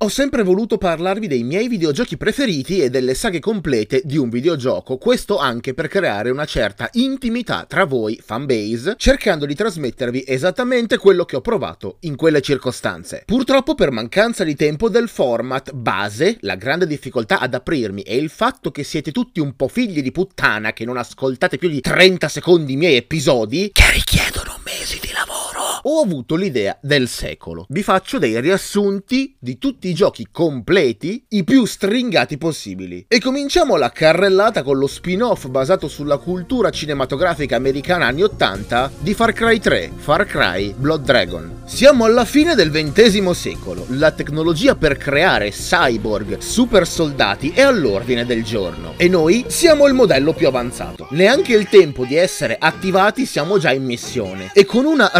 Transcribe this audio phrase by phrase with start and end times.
[0.00, 4.96] Ho sempre voluto parlarvi dei miei videogiochi preferiti e delle saghe complete di un videogioco,
[4.96, 11.24] questo anche per creare una certa intimità tra voi, fanbase, cercando di trasmettervi esattamente quello
[11.24, 13.24] che ho provato in quelle circostanze.
[13.26, 18.30] Purtroppo per mancanza di tempo del format base, la grande difficoltà ad aprirmi e il
[18.30, 22.28] fatto che siete tutti un po' figli di puttana che non ascoltate più di 30
[22.28, 27.66] secondi i miei episodi, che richiedono mesi di lavoro ho avuto l'idea del secolo.
[27.68, 33.04] Vi faccio dei riassunti di tutti i giochi completi, i più stringati possibili.
[33.08, 39.14] E cominciamo la carrellata con lo spin-off basato sulla cultura cinematografica americana anni 80 di
[39.14, 41.56] Far Cry 3, Far Cry Blood Dragon.
[41.64, 48.24] Siamo alla fine del XX secolo, la tecnologia per creare cyborg super soldati è all'ordine
[48.24, 51.08] del giorno e noi siamo il modello più avanzato.
[51.10, 55.10] Neanche il tempo di essere attivati siamo già in missione e con una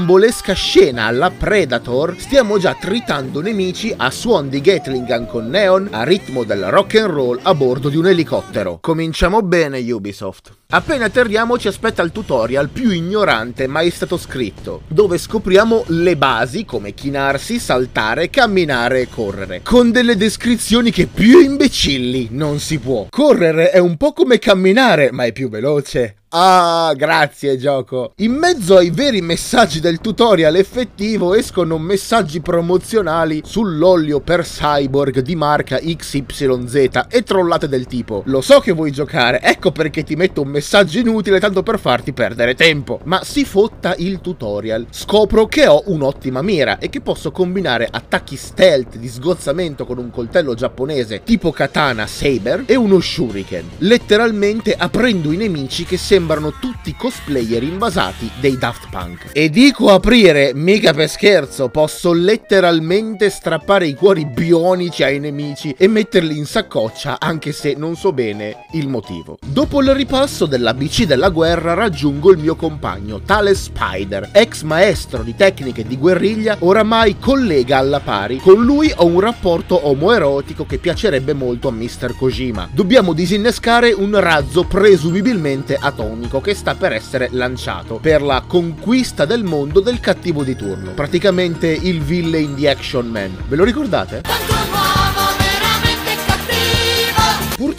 [0.00, 5.88] roccambolesca scena alla Predator stiamo già tritando nemici a suon di Gatling Gun con Neon
[5.90, 8.78] a ritmo del rock and roll a bordo di un elicottero.
[8.80, 10.56] Cominciamo bene Ubisoft.
[10.70, 16.64] Appena atterriamo ci aspetta il tutorial più ignorante mai stato scritto, dove scopriamo le basi
[16.64, 23.08] come chinarsi, saltare, camminare e correre, con delle descrizioni che più imbecilli non si può.
[23.10, 26.19] Correre è un po' come camminare, ma è più veloce.
[26.32, 28.12] Ah, grazie gioco.
[28.18, 35.34] In mezzo ai veri messaggi del tutorial effettivo escono messaggi promozionali sull'olio per cyborg di
[35.34, 40.42] marca XYZ e trollate del tipo Lo so che vuoi giocare, ecco perché ti metto
[40.42, 43.00] un messaggio inutile tanto per farti perdere tempo.
[43.06, 44.86] Ma si fotta il tutorial.
[44.90, 50.10] Scopro che ho un'ottima mira e che posso combinare attacchi stealth di sgozzamento con un
[50.10, 53.68] coltello giapponese tipo katana saber e uno shuriken.
[53.78, 59.30] Letteralmente aprendo i nemici che sembrano sembrano tutti cosplayer invasati dei Daft Punk.
[59.32, 65.88] E dico aprire, mica per scherzo, posso letteralmente strappare i cuori bionici ai nemici e
[65.88, 69.38] metterli in saccoccia anche se non so bene il motivo.
[69.46, 75.34] Dopo il ripasso dell'ABC della guerra raggiungo il mio compagno, tale Spider, ex maestro di
[75.34, 78.40] tecniche di guerriglia, oramai collega alla pari.
[78.40, 82.14] Con lui ho un rapporto omoerotico che piacerebbe molto a Mr.
[82.14, 82.68] Kojima.
[82.70, 89.24] Dobbiamo disinnescare un razzo presumibilmente atomico atomico che sta per essere lanciato per la conquista
[89.24, 90.92] del mondo del cattivo di turno.
[90.92, 93.36] Praticamente il villain di Action Man.
[93.46, 94.22] Ve lo ricordate?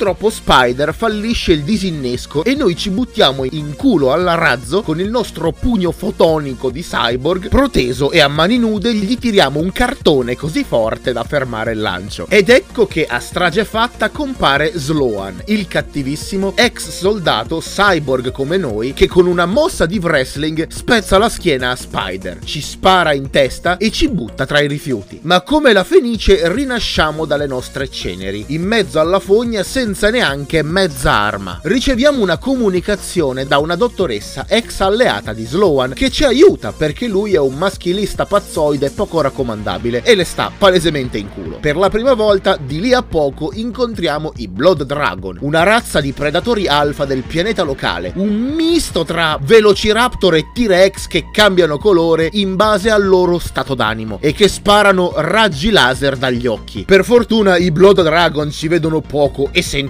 [0.01, 5.11] Purtroppo Spider fallisce il disinnesco e noi ci buttiamo in culo alla razzo con il
[5.11, 10.63] nostro pugno fotonico di cyborg proteso e a mani nude gli tiriamo un cartone così
[10.63, 12.25] forte da fermare il lancio.
[12.29, 18.93] Ed ecco che a strage fatta compare Sloan, il cattivissimo ex soldato cyborg come noi
[18.93, 23.77] che con una mossa di wrestling spezza la schiena a Spider, ci spara in testa
[23.77, 25.19] e ci butta tra i rifiuti.
[25.21, 28.45] Ma come la Fenice rinasciamo dalle nostre ceneri.
[28.47, 31.59] In mezzo alla fogna senza neanche mezza arma.
[31.63, 37.33] Riceviamo una comunicazione da una dottoressa ex alleata di Sloan che ci aiuta perché lui
[37.33, 41.57] è un maschilista pazzoide poco raccomandabile e le sta palesemente in culo.
[41.59, 46.11] Per la prima volta di lì a poco incontriamo i Blood Dragon, una razza di
[46.11, 52.55] predatori alfa del pianeta locale, un misto tra Velociraptor e T-Rex che cambiano colore in
[52.55, 56.85] base al loro stato d'animo e che sparano raggi laser dagli occhi.
[56.85, 59.80] Per fortuna i Blood Dragon ci vedono poco e sentono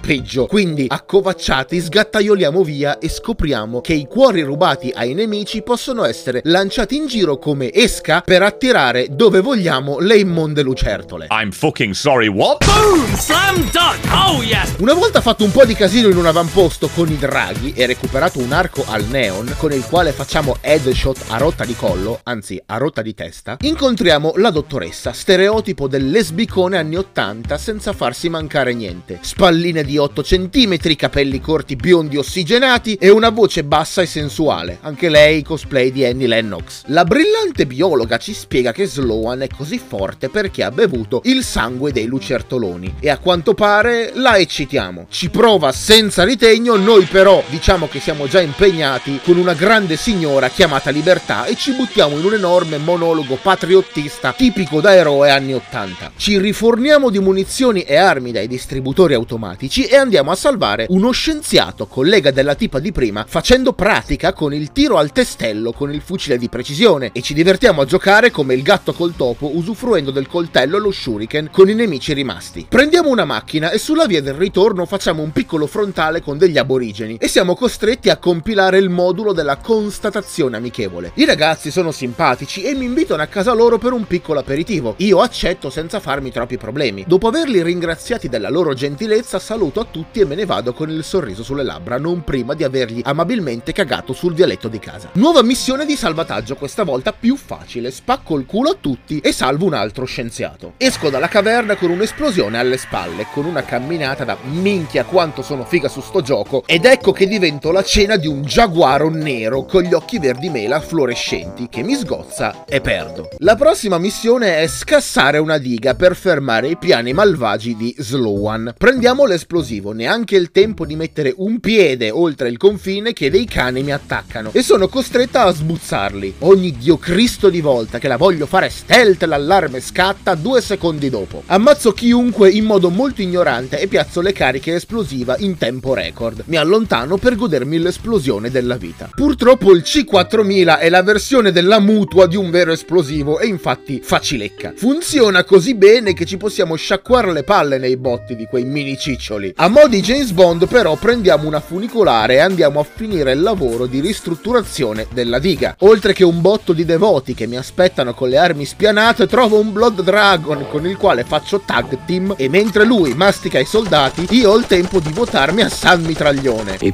[0.00, 0.46] peggio.
[0.46, 6.96] Quindi, accovacciati, sgattaioliamo via e scopriamo che i cuori rubati ai nemici possono essere lanciati
[6.96, 11.26] in giro come esca per attirare dove vogliamo le immonde lucertole.
[11.30, 12.64] I'm fucking sorry, what?
[12.64, 13.14] Boom!
[13.16, 13.98] Slam dunk!
[14.12, 14.74] Oh yes!
[14.78, 18.38] Una volta fatto un po' di casino in un avamposto con i draghi e recuperato
[18.38, 22.76] un arco al neon con il quale facciamo headshot a rotta di collo, anzi a
[22.76, 29.18] rotta di testa, incontriamo la dottoressa, stereotipo del lesbicone anni 80 senza farsi mancare niente
[29.40, 34.78] alte, spalline di 8 cm, capelli corti biondi ossigenati e una voce bassa e sensuale,
[34.82, 36.82] anche lei cosplay di Annie Lennox.
[36.86, 41.90] La brillante biologa ci spiega che Sloan è così forte perché ha bevuto il sangue
[41.90, 45.06] dei lucertoloni e a quanto pare la eccitiamo.
[45.08, 50.48] Ci prova senza ritegno, noi però diciamo che siamo già impegnati con una grande signora
[50.48, 56.12] chiamata Libertà e ci buttiamo in un enorme monologo patriottista tipico da eroe anni 80.
[56.16, 61.86] Ci riforniamo di munizioni e armi dai distributori automatici e andiamo a salvare uno scienziato,
[61.86, 66.38] collega della tipa di prima, facendo pratica con il tiro al testello con il fucile
[66.38, 70.76] di precisione e ci divertiamo a giocare come il gatto col topo usufruendo del coltello
[70.76, 72.66] e lo shuriken con i nemici rimasti.
[72.68, 77.16] Prendiamo una macchina e sulla via del ritorno facciamo un piccolo frontale con degli aborigeni
[77.20, 81.12] e siamo costretti a compilare il modulo della constatazione amichevole.
[81.14, 84.94] I ragazzi sono simpatici e mi invitano a casa loro per un piccolo aperitivo.
[84.98, 87.04] Io accetto senza farmi troppi problemi.
[87.06, 89.08] Dopo averli ringraziati della loro gentilezza,
[89.38, 92.64] saluto a tutti e me ne vado con il sorriso sulle labbra, non prima di
[92.64, 95.10] avergli amabilmente cagato sul dialetto di casa.
[95.14, 97.90] Nuova missione di salvataggio, questa volta più facile.
[97.90, 100.74] Spacco il culo a tutti e salvo un altro scienziato.
[100.76, 105.88] Esco dalla caverna con un'esplosione alle spalle, con una camminata da minchia quanto sono figa
[105.88, 109.92] su sto gioco, ed ecco che divento la cena di un giaguaro nero con gli
[109.92, 113.28] occhi verdi mela fluorescenti che mi sgozza e perdo.
[113.38, 118.74] La prossima missione è scassare una diga per fermare i piani malvagi di Slowan.
[119.00, 123.82] Prendiamo l'esplosivo, neanche il tempo di mettere un piede oltre il confine che dei cani
[123.82, 126.34] mi attaccano e sono costretta a sbuzzarli.
[126.40, 131.44] Ogni dio cristo di volta che la voglio fare stealth l'allarme scatta due secondi dopo.
[131.46, 136.42] Ammazzo chiunque in modo molto ignorante e piazzo le cariche esplosiva in tempo record.
[136.48, 139.08] Mi allontano per godermi l'esplosione della vita.
[139.14, 144.74] Purtroppo il C4000 è la versione della mutua di un vero esplosivo e infatti facilecca.
[144.76, 149.52] Funziona così bene che ci possiamo sciacquare le palle nei botti di quei mini ciccioli.
[149.56, 153.86] A mo' di James Bond però prendiamo una funicolare e andiamo a finire il lavoro
[153.86, 155.74] di ristrutturazione della diga.
[155.80, 159.72] Oltre che un botto di devoti che mi aspettano con le armi spianate, trovo un
[159.72, 164.50] Blood Dragon con il quale faccio tag team e mentre lui mastica i soldati, io
[164.50, 166.76] ho il tempo di votarmi a San Mitraglione.
[166.80, 166.92] E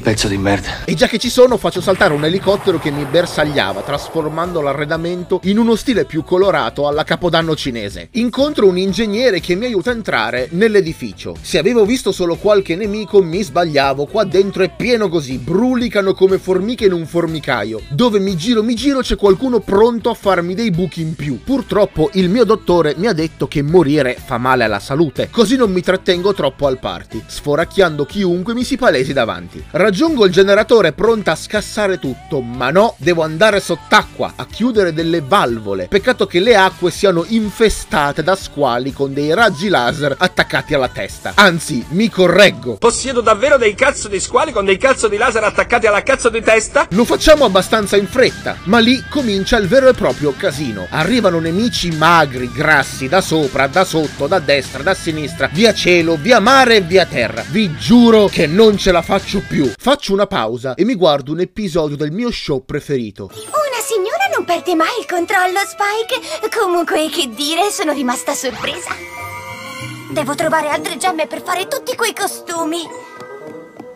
[0.00, 0.84] pezzo di merda.
[0.84, 5.58] E già che ci sono, faccio saltare un elicottero che mi bersagliava, trasformando l'arredamento in
[5.58, 8.08] uno stile più colorato alla capodanno cinese.
[8.12, 11.11] Incontro un ingegnere che mi aiuta a entrare nell'edificio.
[11.40, 14.06] Se avevo visto solo qualche nemico, mi sbagliavo.
[14.06, 17.82] Qua dentro è pieno così, brulicano come formiche in un formicaio.
[17.90, 21.40] Dove mi giro, mi giro, c'è qualcuno pronto a farmi dei buchi in più.
[21.42, 25.70] Purtroppo il mio dottore mi ha detto che morire fa male alla salute, così non
[25.70, 29.62] mi trattengo troppo al party, sforacchiando chiunque mi si palesi davanti.
[29.70, 35.20] Raggiungo il generatore pronta a scassare tutto, ma no, devo andare sott'acqua a chiudere delle
[35.20, 35.88] valvole.
[35.88, 41.01] Peccato che le acque siano infestate da squali con dei raggi laser attaccati alla testa.
[41.34, 42.76] Anzi, mi correggo.
[42.76, 46.42] Possiedo davvero dei cazzo di squali con dei cazzo di laser attaccati alla cazzo di
[46.42, 46.86] testa?
[46.90, 50.86] Lo facciamo abbastanza in fretta, ma lì comincia il vero e proprio casino.
[50.90, 56.40] Arrivano nemici magri, grassi, da sopra, da sotto, da destra, da sinistra, via cielo, via
[56.40, 57.44] mare e via terra.
[57.48, 59.70] Vi giuro che non ce la faccio più.
[59.76, 63.30] Faccio una pausa e mi guardo un episodio del mio show preferito.
[63.32, 66.58] Una signora non perde mai il controllo, Spike.
[66.58, 69.21] Comunque, che dire, sono rimasta sorpresa.
[70.12, 72.82] Devo trovare altre gemme per fare tutti quei costumi.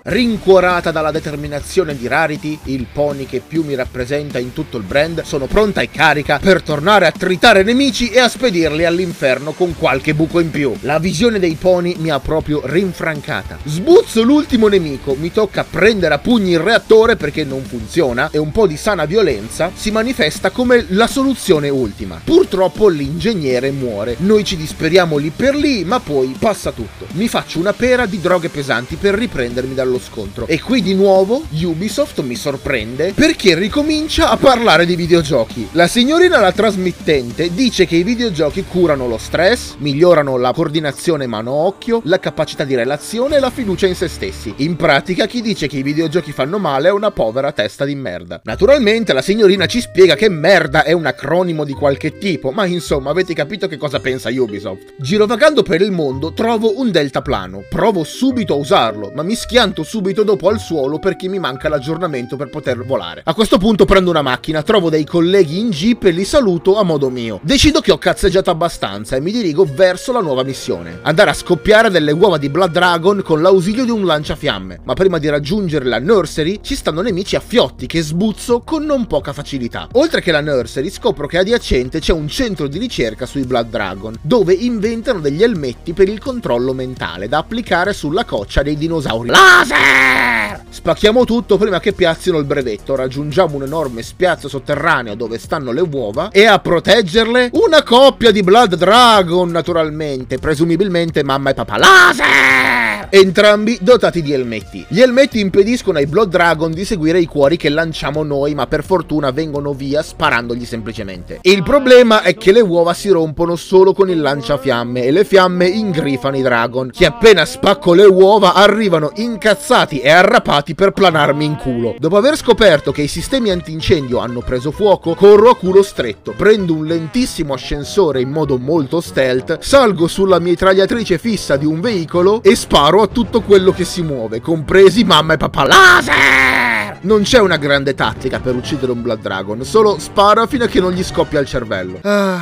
[0.08, 5.22] Rincuorata dalla determinazione di Rarity, il pony che più mi rappresenta in tutto il brand,
[5.24, 10.14] sono pronta e carica per tornare a tritare nemici e a spedirli all'inferno con qualche
[10.14, 10.72] buco in più.
[10.82, 13.58] La visione dei pony mi ha proprio rinfrancata.
[13.64, 18.52] Sbuzzo l'ultimo nemico, mi tocca prendere a pugni il reattore perché non funziona e un
[18.52, 22.20] po' di sana violenza si manifesta come la soluzione ultima.
[22.22, 27.08] Purtroppo l'ingegnere muore, noi ci disperiamo lì per lì, ma poi passa tutto.
[27.14, 30.46] Mi faccio una pera di droghe pesanti per riprendermi dallo scontro.
[30.46, 35.68] E qui di nuovo Ubisoft mi sorprende perché ricomincia a parlare di videogiochi.
[35.72, 42.02] La signorina la trasmittente dice che i videogiochi curano lo stress, migliorano la coordinazione mano-occhio,
[42.04, 44.52] la capacità di relazione e la fiducia in se stessi.
[44.58, 48.40] In pratica chi dice che i videogiochi fanno male è una povera testa di merda.
[48.44, 53.10] Naturalmente la signorina ci spiega che merda è un acronimo di qualche tipo, ma insomma
[53.10, 54.94] avete capito che cosa pensa Ubisoft.
[54.98, 60.24] Girovagando per il mondo trovo un deltaplano, provo subito a usarlo, ma mi schianto subito
[60.24, 63.22] dopo al suolo perché mi manca l'aggiornamento per poter volare.
[63.24, 66.82] A questo punto prendo una macchina, trovo dei colleghi in jeep e li saluto a
[66.82, 67.38] modo mio.
[67.42, 70.98] Decido che ho cazzeggiato abbastanza e mi dirigo verso la nuova missione.
[71.02, 74.80] Andare a scoppiare delle uova di Blood Dragon con l'ausilio di un lanciafiamme.
[74.82, 79.06] Ma prima di raggiungere la nursery ci stanno nemici a fiotti che sbuzzo con non
[79.06, 79.88] poca facilità.
[79.92, 84.16] Oltre che la nursery scopro che adiacente c'è un centro di ricerca sui Blood Dragon,
[84.20, 89.30] dove inventano degli elmetti per il controllo mentale da applicare sulla coccia dei dinosauri.
[89.68, 90.64] Laser!
[90.68, 95.80] Spacchiamo tutto prima che piazzino il brevetto, raggiungiamo un enorme spiazzo sotterraneo dove stanno le
[95.80, 101.76] uova e a proteggerle una coppia di Blood Dragon naturalmente, presumibilmente mamma e papà.
[101.78, 102.85] Laser!
[103.10, 104.84] Entrambi dotati di elmetti.
[104.88, 108.84] Gli elmetti impediscono ai Blood Dragon di seguire i cuori che lanciamo noi, ma per
[108.84, 111.38] fortuna vengono via sparandogli semplicemente.
[111.42, 115.66] Il problema è che le uova si rompono solo con il lanciafiamme e le fiamme
[115.66, 121.56] ingrifano i Dragon, che appena spacco le uova arrivano incazzati e arrapati per planarmi in
[121.56, 121.94] culo.
[121.98, 126.74] Dopo aver scoperto che i sistemi antincendio hanno preso fuoco, corro a culo stretto, prendo
[126.74, 132.54] un lentissimo ascensore in modo molto stealth, salgo sulla mitragliatrice fissa di un veicolo e
[132.54, 136.98] sparo a tutto quello che si muove, compresi mamma e papà laser!
[137.02, 140.80] Non c'è una grande tattica per uccidere un Blood Dragon, solo spara fino a che
[140.80, 142.00] non gli scoppia il cervello.
[142.02, 142.40] Ah,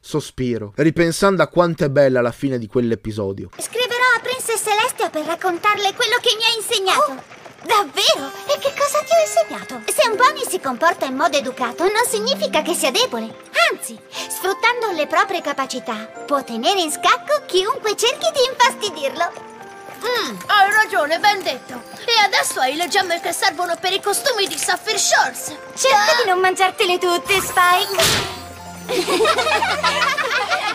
[0.00, 3.50] sospiro, ripensando a quanto è bella la fine di quell'episodio.
[3.56, 7.12] Scriverò a Princess Celestia per raccontarle quello che mi ha insegnato.
[7.12, 7.22] Oh,
[7.66, 8.30] davvero?
[8.46, 9.82] E che cosa ti ho insegnato?
[9.90, 13.46] Se un pony si comporta in modo educato non significa che sia debole.
[13.72, 19.57] Anzi, sfruttando le proprie capacità, può tenere in scacco chiunque cerchi di infastidirlo.
[20.04, 21.82] Mm, hai ragione, ben detto.
[22.04, 25.52] E adesso hai le gemme che servono per i costumi di Sapphire Shores.
[25.74, 28.36] Cerca di non mangiartele tutte, Spike.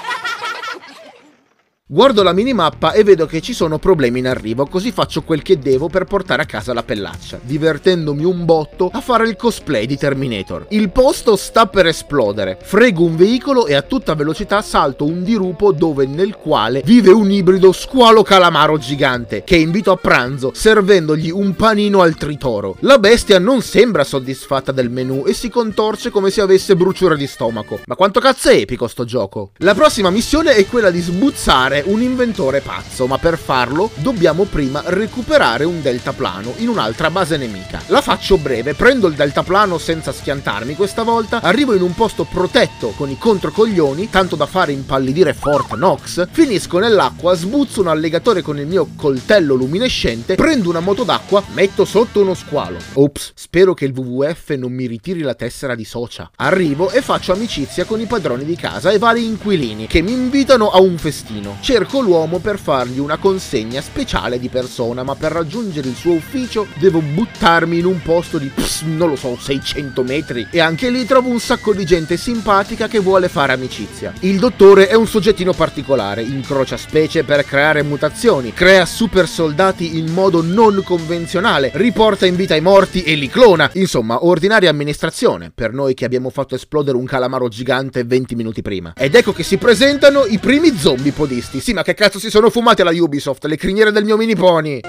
[1.94, 5.60] Guardo la minimappa e vedo che ci sono problemi in arrivo, così faccio quel che
[5.60, 9.98] devo per portare a casa la pellaccia, divertendomi un botto a fare il cosplay di
[9.98, 10.68] Terminator.
[10.70, 15.74] Il posto sta per esplodere, frego un veicolo e a tutta velocità salto un dirupo
[15.74, 21.54] dove nel quale vive un ibrido squalo calamaro gigante, che invito a pranzo, servendogli un
[21.54, 22.78] panino al tritoro.
[22.80, 27.28] La bestia non sembra soddisfatta del menù e si contorce come se avesse bruciore di
[27.28, 27.82] stomaco.
[27.86, 29.52] Ma quanto cazzo è epico sto gioco?
[29.58, 34.82] La prossima missione è quella di sbuzzare un inventore pazzo, ma per farlo dobbiamo prima
[34.86, 37.82] recuperare un deltaplano in un'altra base nemica.
[37.88, 42.90] La faccio breve, prendo il deltaplano senza schiantarmi questa volta, arrivo in un posto protetto
[42.96, 48.60] con i controcoglioni, tanto da fare impallidire Fort Knox, finisco nell'acqua, sbuzzo un alligatore con
[48.60, 52.78] il mio coltello luminescente, prendo una moto d'acqua, metto sotto uno squalo.
[52.94, 56.30] Ops, spero che il WWF non mi ritiri la tessera di socia.
[56.38, 60.70] Arrivo e faccio amicizia con i padroni di casa e vari inquilini che mi invitano
[60.70, 65.88] a un festino cerco l'uomo per fargli una consegna speciale di persona, ma per raggiungere
[65.88, 70.46] il suo ufficio devo buttarmi in un posto di, pss, non lo so, 600 metri.
[70.52, 74.12] E anche lì trovo un sacco di gente simpatica che vuole fare amicizia.
[74.20, 80.12] Il dottore è un soggettino particolare, incrocia specie per creare mutazioni, crea super soldati in
[80.12, 83.70] modo non convenzionale, riporta in vita i morti e li clona.
[83.76, 88.92] Insomma, ordinaria amministrazione, per noi che abbiamo fatto esplodere un calamaro gigante 20 minuti prima.
[88.98, 92.50] Ed ecco che si presentano i primi zombie podisti sì, ma che cazzo si sono
[92.50, 93.46] fumati alla Ubisoft?
[93.46, 94.82] Le criniere del mio mini pony.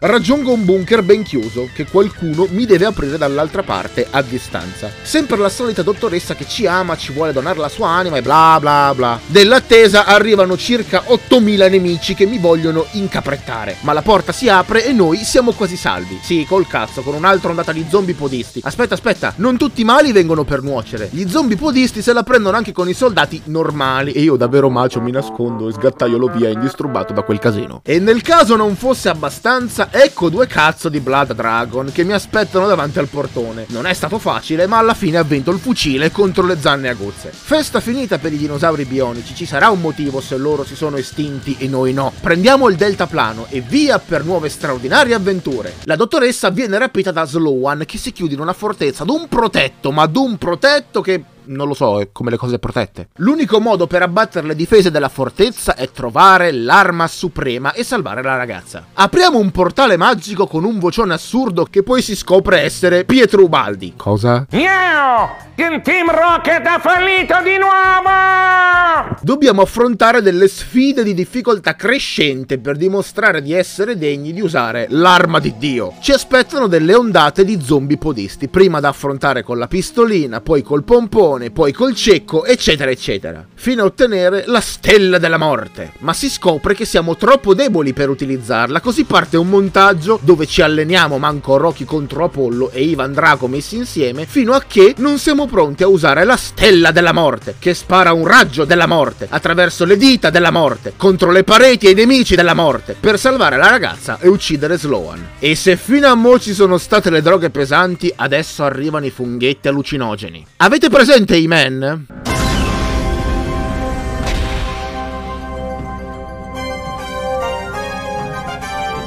[0.00, 4.92] Raggiungo un bunker ben chiuso che qualcuno mi deve aprire dall'altra parte a distanza.
[5.02, 8.58] Sempre la solita dottoressa che ci ama, ci vuole donare la sua anima e bla
[8.60, 9.18] bla bla.
[9.26, 13.78] Dell'attesa arrivano circa 8000 nemici che mi vogliono incaprettare.
[13.80, 16.20] Ma la porta si apre e noi siamo quasi salvi.
[16.22, 18.60] Sì, col cazzo, con un'altra ondata di zombie podisti.
[18.62, 21.08] Aspetta, aspetta, non tutti i mali vengono per nuocere.
[21.10, 24.12] Gli zombie podisti se la prendono anche con i soldati normali.
[24.12, 27.80] E io davvero macio mi nascondo e sgattaiolo via indisturbato da quel casino.
[27.82, 32.66] E nel caso non fosse abbastanza, ecco due cazzo di Blood Dragon che mi aspettano
[32.66, 33.66] davanti al portone.
[33.68, 37.30] Non è stato facile, ma alla fine ha vinto il fucile contro le zanne aguzze.
[37.32, 41.56] Festa finita per i dinosauri bionici, ci sarà un motivo se loro si sono estinti
[41.58, 42.12] e noi no.
[42.20, 45.74] Prendiamo il deltaplano e via per nuove straordinarie avventure.
[45.84, 49.90] La dottoressa viene rapita da Slowan che si chiude in una fortezza ad un protetto,
[49.90, 53.08] ma ad un protetto che non lo so, è come le cose protette.
[53.16, 58.36] L'unico modo per abbattere le difese della fortezza è trovare l'arma suprema e salvare la
[58.36, 58.86] ragazza.
[58.94, 63.94] Apriamo un portale magico con un vocione assurdo che poi si scopre essere Pietro Ubaldi.
[63.96, 64.46] Cosa?
[64.50, 65.46] Miau!
[65.56, 69.16] Il Team Rocket ha fallito di nuovo!
[69.22, 75.40] Dobbiamo affrontare delle sfide di difficoltà crescente per dimostrare di essere degni di usare l'arma
[75.40, 75.94] di Dio.
[76.00, 80.84] Ci aspettano delle ondate di zombie podisti, prima da affrontare con la pistolina, poi col
[80.84, 85.92] pompone, poi col cecco, eccetera eccetera, fino a ottenere la stella della morte.
[85.98, 90.62] Ma si scopre che siamo troppo deboli per utilizzarla, così parte un montaggio dove ci
[90.62, 95.46] alleniamo manco Rocky contro Apollo e Ivan Drago messi insieme, fino a che non siamo
[95.46, 99.96] pronti a usare la stella della morte, che spara un raggio della morte attraverso le
[99.96, 104.18] dita della morte contro le pareti e i nemici della morte per salvare la ragazza
[104.20, 105.26] e uccidere Sloan.
[105.38, 109.68] E se fino a mo' ci sono state le droghe pesanti, adesso arrivano i funghetti
[109.68, 110.46] allucinogeni.
[110.56, 112.06] Avete presente i men?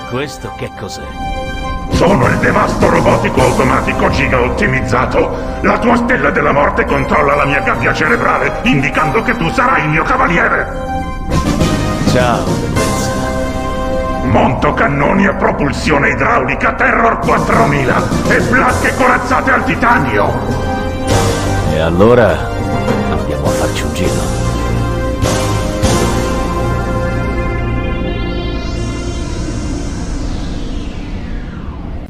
[0.10, 1.02] Questo che cos'è?
[1.92, 5.60] Sono il devasto robotico automatico giga ottimizzato.
[5.62, 9.90] La tua stella della morte controlla la mia gabbia cerebrale, indicando che tu sarai il
[9.90, 10.68] mio cavaliere.
[12.12, 13.12] Ciao, bellezza.
[14.26, 20.81] Monto cannoni a propulsione idraulica Terror 4000 e placche corazzate al titanio.
[21.74, 22.50] E allora
[23.10, 24.41] andiamo a farci un giro.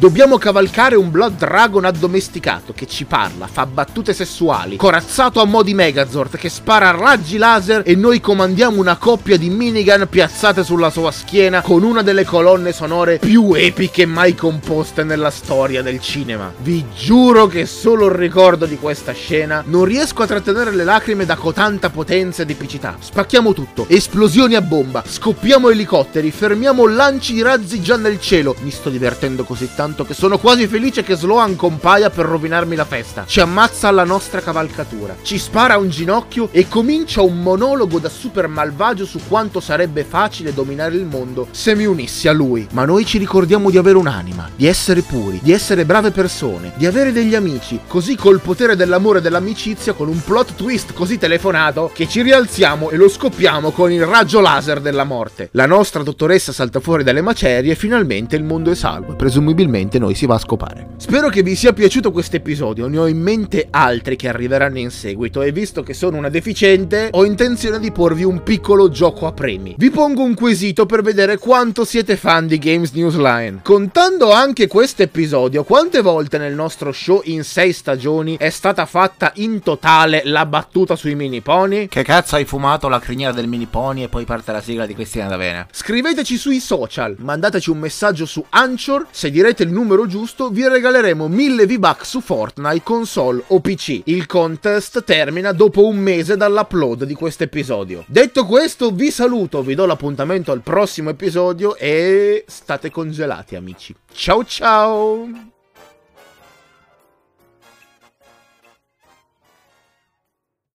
[0.02, 5.62] Dobbiamo cavalcare un Blood Dragon addomesticato che ci parla, fa battute sessuali, corazzato a mo'
[5.62, 10.90] di Megazord che spara raggi laser e noi comandiamo una coppia di minigun piazzate sulla
[10.90, 16.52] sua schiena con una delle colonne sonore più epiche mai composte nella storia del cinema.
[16.58, 21.28] Vi giuro che solo il ricordo di questa scena non riesco a trattenere le lacrime
[21.28, 22.96] da cotanta potenza ed epicità.
[23.00, 28.56] Spacchiamo tutto, esplosioni a bomba, scoppiamo elicotteri, fermiamo lanci di razzi già nel cielo.
[28.62, 32.86] Mi sto divertendo così tanto che sono quasi felice che Sloan compaia per rovinarmi la
[32.86, 33.26] festa.
[33.28, 38.48] Ci ammazza alla nostra cavalcatura, ci spara un ginocchio e comincia un monologo da super
[38.48, 42.68] malvagio su quanto sarebbe facile dominare il mondo se mi unissi a lui.
[42.72, 46.86] Ma noi ci ricordiamo di avere un'anima, di essere puri, di essere brave persone, di
[46.86, 51.92] avere degli amici, così col potere dell'amore e dell'amicizia, con un plot twist così telefonato,
[51.94, 55.50] che ci rialziamo e lo scoppiamo con il raggio laser della morte.
[55.54, 60.16] La nostra dottoressa salta fuori dalle macerie e finalmente il mondo è salvo, presumibilmente noi
[60.16, 60.90] si va a scopare.
[60.98, 64.92] Spero che vi sia piaciuto questo episodio, ne ho in mente altri che arriveranno in
[64.92, 69.32] seguito e visto che sono una deficiente ho intenzione di porvi un piccolo gioco a
[69.32, 69.76] premi.
[69.78, 73.60] Vi pongo un quesito per vedere quanto siete fan di Games Newsline.
[73.64, 79.32] Contando anche questo episodio, quante volte nel nostro show in 6 stagioni è stata fatta
[79.36, 81.88] in totale la battuta sui mini pony?
[81.88, 84.94] Che cazzo hai fumato la criniera del mini pony e poi parte la sigla di
[84.94, 85.68] Cristina D'Avena?
[85.72, 91.30] Scriveteci sui social, mandateci un messaggio su Anchor, se direte il numero giusto vi regaleremo
[91.30, 94.02] 1000 V-Bucks su Fortnite, console o PC.
[94.06, 98.04] Il contest termina dopo un mese dall'upload di questo episodio.
[98.08, 103.96] Detto questo vi saluto, vi do l'appuntamento al prossimo episodio e state congelati amici.
[104.12, 105.51] Ciao ciao!